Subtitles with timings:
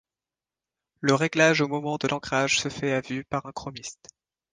[0.99, 4.07] Le réglage au moment de l'encrage se fait à vue par un chromiste.